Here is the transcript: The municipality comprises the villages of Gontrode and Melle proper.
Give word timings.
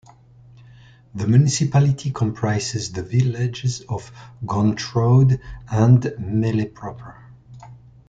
The 1.13 1.27
municipality 1.27 2.09
comprises 2.09 2.91
the 2.91 3.03
villages 3.03 3.81
of 3.87 4.11
Gontrode 4.43 5.39
and 5.69 6.01
Melle 6.17 6.65
proper. 6.73 7.17